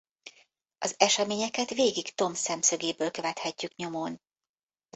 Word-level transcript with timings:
Az 0.77 0.95
eseményeket 0.99 1.69
végig 1.69 2.13
Tom 2.15 2.33
szemszögéből 2.33 3.11
követhetjük 3.11 3.75
nyomon. 3.75 4.21